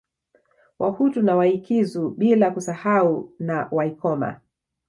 [0.79, 4.41] Wahutu na Waikizu bila kusahau na Waikoma